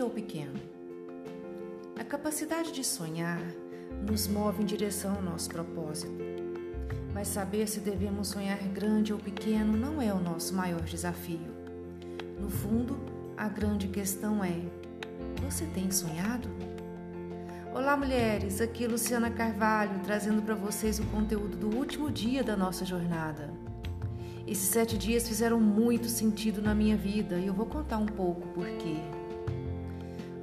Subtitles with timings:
[0.00, 0.58] grande ou pequeno.
[1.98, 3.40] A capacidade de sonhar
[4.06, 6.10] nos move em direção ao nosso propósito.
[7.12, 11.50] Mas saber se devemos sonhar grande ou pequeno não é o nosso maior desafio.
[12.40, 12.98] No fundo,
[13.36, 14.56] a grande questão é:
[15.44, 16.48] você tem sonhado?
[17.74, 18.60] Olá, mulheres!
[18.60, 23.52] Aqui é Luciana Carvalho trazendo para vocês o conteúdo do último dia da nossa jornada.
[24.46, 28.48] Esses sete dias fizeram muito sentido na minha vida e eu vou contar um pouco
[28.48, 29.19] por quê.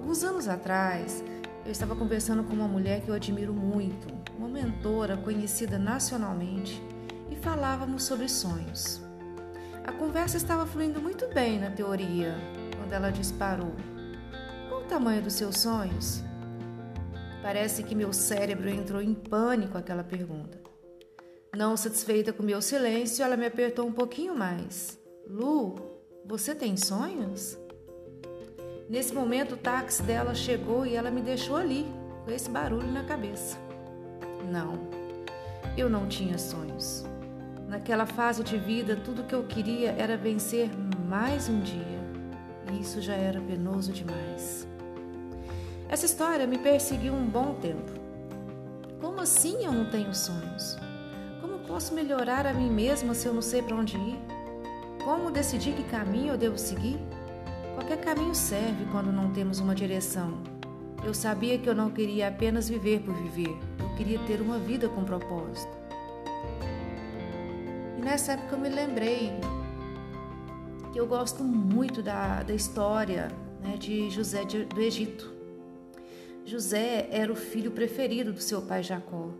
[0.00, 1.22] Alguns anos atrás,
[1.62, 6.82] eu estava conversando com uma mulher que eu admiro muito, uma mentora conhecida nacionalmente,
[7.30, 9.02] e falávamos sobre sonhos.
[9.84, 12.34] A conversa estava fluindo muito bem na teoria,
[12.78, 13.74] quando ela disparou:
[14.70, 16.24] Qual o tamanho dos seus sonhos?
[17.42, 20.58] Parece que meu cérebro entrou em pânico aquela pergunta.
[21.54, 24.98] Não satisfeita com meu silêncio, ela me apertou um pouquinho mais.
[25.28, 25.76] Lu,
[26.24, 27.59] você tem sonhos?
[28.90, 31.86] Nesse momento, o táxi dela chegou e ela me deixou ali,
[32.24, 33.56] com esse barulho na cabeça.
[34.50, 34.80] Não,
[35.76, 37.04] eu não tinha sonhos.
[37.68, 40.68] Naquela fase de vida, tudo que eu queria era vencer
[41.08, 42.00] mais um dia.
[42.72, 44.66] E isso já era penoso demais.
[45.88, 47.92] Essa história me perseguiu um bom tempo.
[49.00, 50.76] Como assim eu não tenho sonhos?
[51.40, 54.18] Como posso melhorar a mim mesma se eu não sei para onde ir?
[55.04, 56.98] Como decidir que caminho eu devo seguir?
[57.80, 60.42] Qualquer caminho serve quando não temos uma direção.
[61.02, 64.86] Eu sabia que eu não queria apenas viver por viver, eu queria ter uma vida
[64.86, 65.72] com propósito.
[67.96, 69.32] E nessa época eu me lembrei
[70.92, 73.28] que eu gosto muito da, da história
[73.62, 75.32] né, de José de, do Egito.
[76.44, 79.30] José era o filho preferido do seu pai Jacó,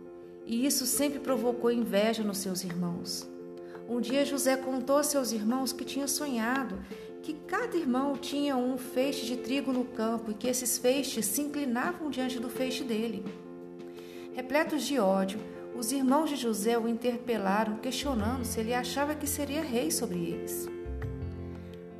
[0.47, 3.29] e isso sempre provocou inveja nos seus irmãos.
[3.87, 6.79] Um dia José contou a seus irmãos que tinha sonhado
[7.21, 11.41] que cada irmão tinha um feixe de trigo no campo e que esses feixes se
[11.41, 13.23] inclinavam diante do feixe dele.
[14.33, 15.39] Repletos de ódio,
[15.75, 20.67] os irmãos de José o interpelaram, questionando se ele achava que seria rei sobre eles.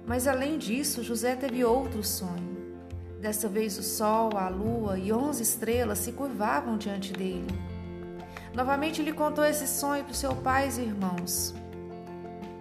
[0.06, 2.52] Mas além disso, José teve outro sonho.
[3.20, 7.48] Dessa vez o sol, a lua e onze estrelas se curvavam diante dele.
[8.54, 11.54] Novamente ele contou esse sonho para seu pai e irmãos.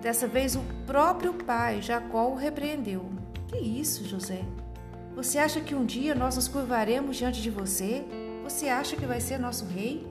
[0.00, 3.10] Dessa vez o próprio pai, Jacó, o repreendeu.
[3.48, 4.42] Que isso, José?
[5.14, 8.04] Você acha que um dia nós nos curvaremos diante de você?
[8.42, 10.06] Você acha que vai ser nosso rei?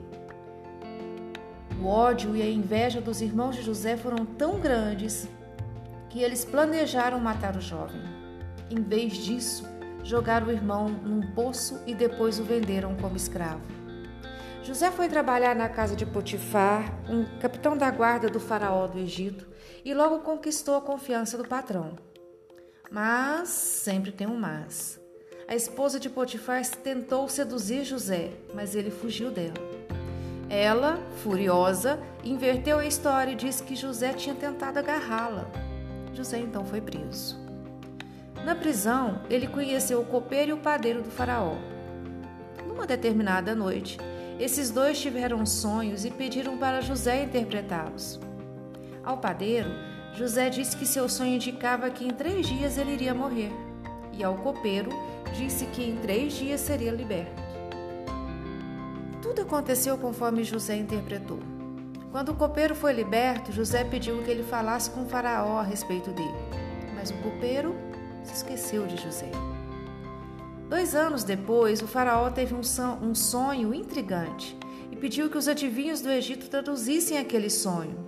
[1.82, 5.26] O ódio e a inveja dos irmãos de José foram tão grandes
[6.08, 8.02] que eles planejaram matar o jovem.
[8.70, 9.68] Em vez disso,
[10.04, 13.62] jogaram o irmão num poço e depois o venderam como escravo.
[14.62, 19.48] José foi trabalhar na casa de Potifar, um capitão da guarda do faraó do Egito,
[19.84, 21.96] e logo conquistou a confiança do patrão.
[22.90, 25.00] Mas sempre tem um mas.
[25.48, 29.54] A esposa de Potifar tentou seduzir José, mas ele fugiu dela.
[30.48, 35.50] Ela, furiosa, inverteu a história e disse que José tinha tentado agarrá-la.
[36.12, 37.38] José então foi preso.
[38.44, 41.56] Na prisão, ele conheceu o copeiro e o padeiro do faraó.
[42.66, 43.98] Numa determinada noite,
[44.40, 48.18] esses dois tiveram sonhos e pediram para José interpretá-los.
[49.04, 49.68] Ao padeiro,
[50.14, 53.52] José disse que seu sonho indicava que em três dias ele iria morrer,
[54.12, 54.90] e ao copeiro,
[55.36, 57.42] disse que em três dias seria liberto.
[59.20, 61.38] Tudo aconteceu conforme José interpretou.
[62.10, 66.10] Quando o copeiro foi liberto, José pediu que ele falasse com o Faraó a respeito
[66.10, 66.34] dele.
[66.96, 67.76] Mas o copeiro
[68.24, 69.30] se esqueceu de José.
[70.70, 74.56] Dois anos depois, o Faraó teve um sonho intrigante
[74.92, 77.98] e pediu que os adivinhos do Egito traduzissem aquele sonho.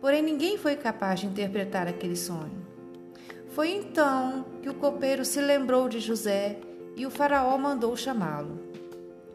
[0.00, 2.66] Porém, ninguém foi capaz de interpretar aquele sonho.
[3.50, 6.56] Foi então que o copeiro se lembrou de José
[6.96, 8.58] e o Faraó mandou chamá-lo.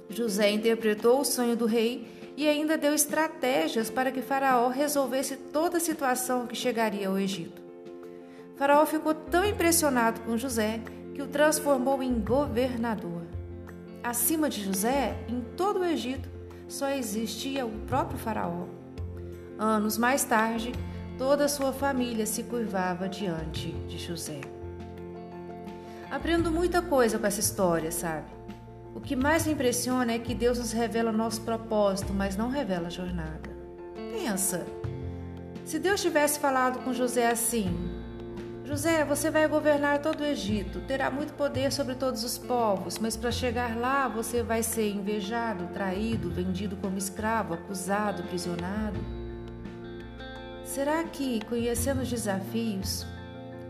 [0.09, 5.77] José interpretou o sonho do rei e ainda deu estratégias para que Faraó resolvesse toda
[5.77, 7.61] a situação que chegaria ao Egito.
[8.55, 10.81] Faraó ficou tão impressionado com José
[11.15, 13.21] que o transformou em governador.
[14.03, 16.29] Acima de José, em todo o Egito,
[16.67, 18.65] só existia o próprio Faraó.
[19.57, 20.73] Anos mais tarde,
[21.17, 24.41] toda a sua família se curvava diante de José.
[26.11, 28.27] Aprendo muita coisa com essa história, sabe?
[28.93, 32.87] O que mais me impressiona é que Deus nos revela nosso propósito, mas não revela
[32.87, 33.49] a jornada.
[34.11, 34.65] Pensa,
[35.63, 37.94] se Deus tivesse falado com José assim:
[38.65, 43.15] José, você vai governar todo o Egito, terá muito poder sobre todos os povos, mas
[43.15, 48.99] para chegar lá você vai ser invejado, traído, vendido como escravo, acusado, prisionado.
[50.63, 53.05] Será que, conhecendo os desafios,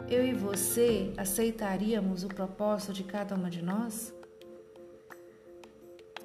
[0.07, 4.13] eu e você aceitaríamos o propósito de cada uma de nós?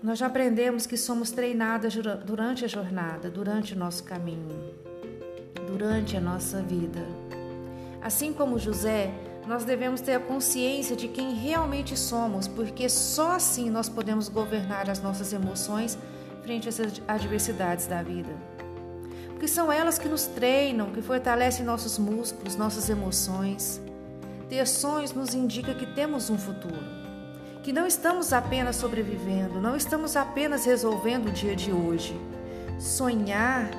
[0.00, 1.93] Nós já aprendemos que somos treinadas
[2.25, 4.75] durante a jornada, durante o nosso caminho,
[5.67, 7.05] durante a nossa vida.
[8.02, 9.12] Assim como José,
[9.47, 14.88] nós devemos ter a consciência de quem realmente somos, porque só assim nós podemos governar
[14.88, 15.99] as nossas emoções
[16.43, 18.31] frente às adversidades da vida.
[19.29, 23.81] Porque são elas que nos treinam, que fortalecem nossos músculos, nossas emoções.
[24.49, 27.00] Ter sonhos nos indica que temos um futuro
[27.62, 32.19] que não estamos apenas sobrevivendo, não estamos apenas resolvendo o dia de hoje.
[32.79, 33.70] Sonhar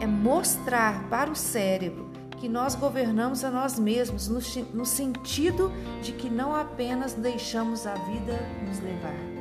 [0.00, 2.07] é mostrar para o cérebro
[2.40, 4.40] que nós governamos a nós mesmos, no,
[4.72, 9.38] no sentido de que não apenas deixamos a vida nos levar.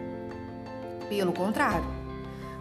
[1.08, 1.86] Pelo contrário,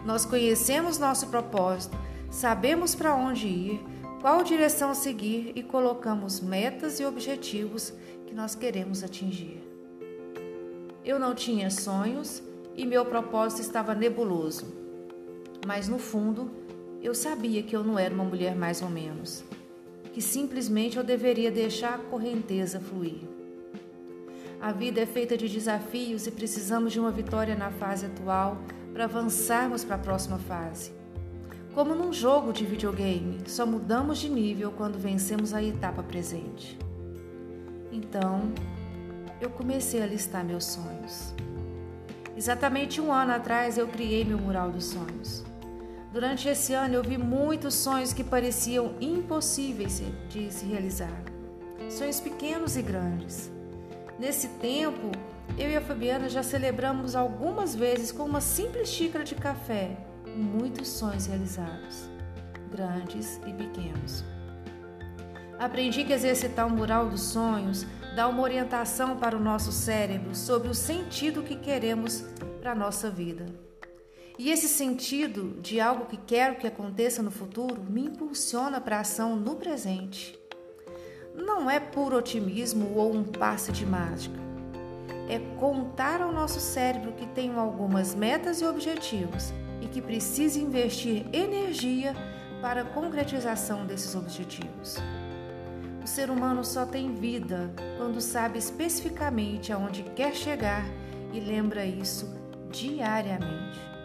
[0.05, 1.97] nós conhecemos nosso propósito,
[2.29, 3.85] sabemos para onde ir,
[4.21, 7.93] qual direção seguir e colocamos metas e objetivos
[8.25, 9.61] que nós queremos atingir.
[11.03, 12.43] Eu não tinha sonhos
[12.75, 14.65] e meu propósito estava nebuloso.
[15.65, 16.51] Mas no fundo,
[17.01, 19.43] eu sabia que eu não era uma mulher mais ou menos,
[20.17, 23.19] que simplesmente eu deveria deixar a correnteza fluir.
[24.59, 28.57] A vida é feita de desafios e precisamos de uma vitória na fase atual
[28.91, 30.91] para avançarmos para a próxima fase.
[31.71, 36.79] Como num jogo de videogame, só mudamos de nível quando vencemos a etapa presente.
[37.91, 38.51] Então,
[39.39, 41.31] eu comecei a listar meus sonhos.
[42.35, 45.45] Exatamente um ano atrás eu criei meu mural dos sonhos.
[46.11, 51.23] Durante esse ano eu vi muitos sonhos que pareciam impossíveis de se realizar.
[51.89, 53.51] Sonhos pequenos e grandes.
[54.17, 55.11] Nesse tempo,
[55.57, 59.97] eu e a Fabiana já celebramos algumas vezes com uma simples xícara de café
[60.37, 62.09] muitos sonhos realizados,
[62.71, 64.23] grandes e pequenos.
[65.59, 70.69] Aprendi que exercitar o mural dos sonhos dá uma orientação para o nosso cérebro sobre
[70.69, 72.23] o sentido que queremos
[72.61, 73.66] para a nossa vida.
[74.37, 79.01] E esse sentido de algo que quero que aconteça no futuro me impulsiona para a
[79.01, 80.39] ação no presente.
[81.35, 84.39] Não é puro otimismo ou um passe de mágica.
[85.27, 89.51] É contar ao nosso cérebro que tem algumas metas e objetivos
[89.81, 92.13] e que precisa investir energia
[92.61, 94.97] para a concretização desses objetivos.
[96.03, 100.85] O ser humano só tem vida quando sabe especificamente aonde quer chegar
[101.33, 102.33] e lembra isso
[102.71, 103.96] diariamente.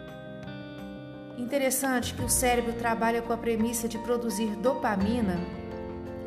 [1.43, 5.37] Interessante que o cérebro trabalha com a premissa de produzir dopamina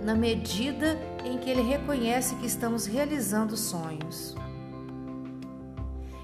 [0.04, 4.36] na medida em que ele reconhece que estamos realizando sonhos.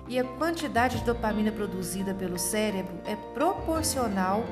[0.07, 4.45] E a quantidade de dopamina produzida pelo cérebro é proporcional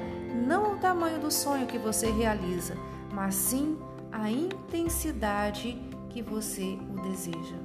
[0.46, 2.74] não ao tamanho do sonho que você realiza,
[3.12, 3.78] mas sim
[4.10, 5.78] a intensidade
[6.08, 7.56] que você o deseja.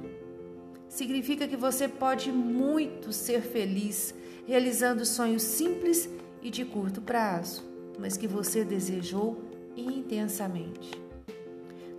[0.90, 4.14] Significa que você pode muito ser feliz
[4.46, 6.08] realizando sonhos simples
[6.46, 7.64] e de curto prazo,
[7.98, 9.36] mas que você desejou
[9.76, 10.92] intensamente.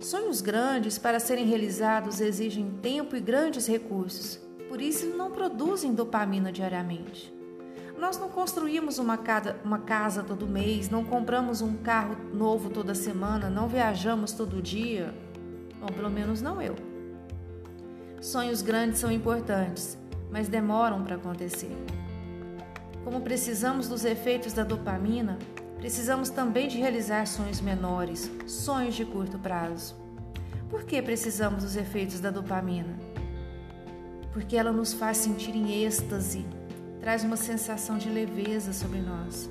[0.00, 6.50] Sonhos grandes para serem realizados exigem tempo e grandes recursos, por isso não produzem dopamina
[6.50, 7.30] diariamente.
[7.98, 13.68] Nós não construímos uma casa, todo mês, não compramos um carro novo toda semana, não
[13.68, 15.14] viajamos todo dia.
[15.78, 16.74] Bom, pelo menos não eu.
[18.18, 19.98] Sonhos grandes são importantes,
[20.30, 21.76] mas demoram para acontecer.
[23.08, 25.38] Como precisamos dos efeitos da dopamina,
[25.78, 29.96] precisamos também de realizar sonhos menores, sonhos de curto prazo.
[30.68, 32.98] Por que precisamos dos efeitos da dopamina?
[34.30, 36.44] Porque ela nos faz sentir em êxtase,
[37.00, 39.48] traz uma sensação de leveza sobre nós.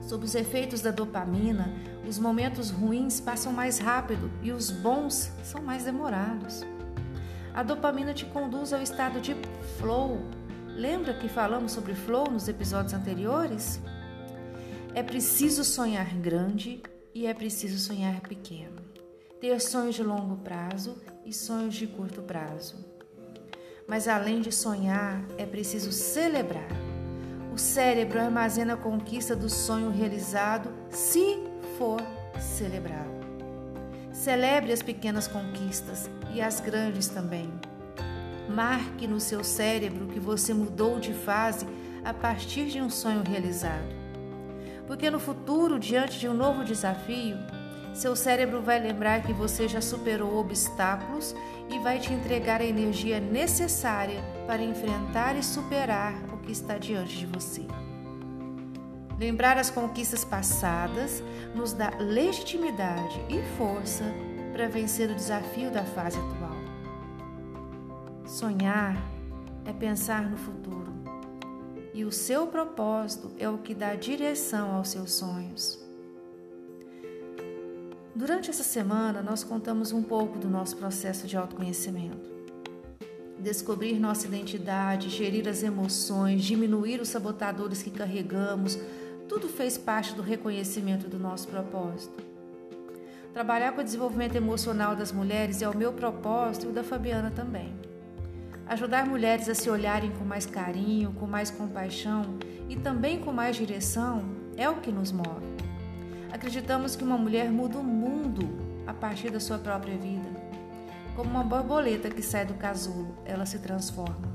[0.00, 1.74] Sob os efeitos da dopamina,
[2.08, 6.64] os momentos ruins passam mais rápido e os bons são mais demorados.
[7.52, 9.34] A dopamina te conduz ao estado de
[9.80, 10.37] flow.
[10.78, 13.80] Lembra que falamos sobre flow nos episódios anteriores?
[14.94, 16.80] É preciso sonhar grande
[17.12, 18.80] e é preciso sonhar pequeno.
[19.40, 22.76] Ter sonhos de longo prazo e sonhos de curto prazo.
[23.88, 26.70] Mas além de sonhar, é preciso celebrar.
[27.52, 31.42] O cérebro armazena a conquista do sonho realizado se
[31.76, 32.00] for
[32.40, 33.18] celebrado.
[34.12, 37.50] Celebre as pequenas conquistas e as grandes também.
[38.48, 41.66] Marque no seu cérebro que você mudou de fase
[42.04, 43.96] a partir de um sonho realizado.
[44.86, 47.36] Porque no futuro, diante de um novo desafio,
[47.92, 51.34] seu cérebro vai lembrar que você já superou obstáculos
[51.68, 57.18] e vai te entregar a energia necessária para enfrentar e superar o que está diante
[57.18, 57.66] de você.
[59.18, 61.22] Lembrar as conquistas passadas
[61.54, 64.04] nos dá legitimidade e força
[64.52, 66.47] para vencer o desafio da fase atual.
[68.28, 68.94] Sonhar
[69.64, 70.92] é pensar no futuro.
[71.94, 75.82] E o seu propósito é o que dá direção aos seus sonhos.
[78.14, 82.28] Durante essa semana, nós contamos um pouco do nosso processo de autoconhecimento.
[83.38, 88.78] Descobrir nossa identidade, gerir as emoções, diminuir os sabotadores que carregamos,
[89.26, 92.22] tudo fez parte do reconhecimento do nosso propósito.
[93.32, 97.30] Trabalhar com o desenvolvimento emocional das mulheres é o meu propósito e o da Fabiana
[97.30, 97.87] também.
[98.68, 103.56] Ajudar mulheres a se olharem com mais carinho, com mais compaixão e também com mais
[103.56, 104.22] direção
[104.58, 105.46] é o que nos move.
[106.30, 108.46] Acreditamos que uma mulher muda o mundo
[108.86, 110.28] a partir da sua própria vida.
[111.16, 114.28] Como uma borboleta que sai do casulo, ela se transforma.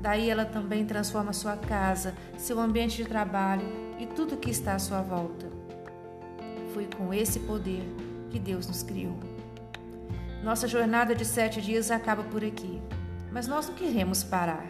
[0.00, 3.66] Daí ela também transforma sua casa, seu ambiente de trabalho
[3.98, 5.46] e tudo que está à sua volta.
[6.72, 7.84] Foi com esse poder
[8.30, 9.18] que Deus nos criou.
[10.42, 12.80] Nossa jornada de sete dias acaba por aqui
[13.34, 14.64] mas nós não queremos parar.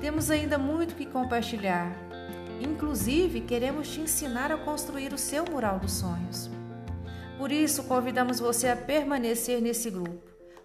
[0.00, 1.96] Temos ainda muito que compartilhar.
[2.60, 6.50] Inclusive, queremos te ensinar a construir o seu mural dos sonhos.
[7.38, 10.20] Por isso, convidamos você a permanecer nesse grupo,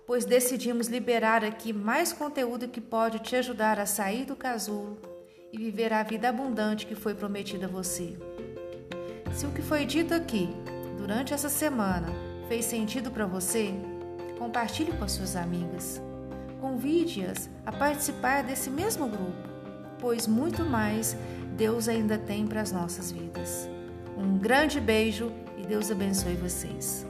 [0.07, 4.97] pois decidimos liberar aqui mais conteúdo que pode te ajudar a sair do casulo
[5.51, 8.17] e viver a vida abundante que foi prometida a você.
[9.31, 10.49] Se o que foi dito aqui
[10.97, 12.07] durante essa semana
[12.47, 13.71] fez sentido para você,
[14.39, 16.01] compartilhe com as suas amigas.
[16.63, 19.49] Convide-as a participar desse mesmo grupo,
[19.99, 21.13] pois muito mais
[21.57, 23.67] Deus ainda tem para as nossas vidas.
[24.17, 27.05] Um grande beijo e Deus abençoe vocês.